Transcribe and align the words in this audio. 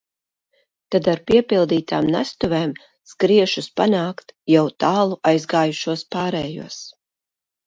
Tad 0.93 1.09
ar 1.11 1.19
piepildītām 1.31 2.07
nestuvām 2.15 2.73
skriešus 3.11 3.69
panākt 3.83 4.35
jau 4.55 4.65
tālu 4.85 5.19
aizgājušos 5.35 6.07
pārējos. 6.17 6.83